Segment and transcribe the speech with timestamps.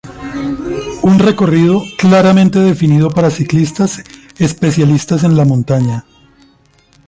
[1.03, 4.01] Un recorrido claramente definido para ciclistas
[4.39, 6.05] especialistas en la montaña.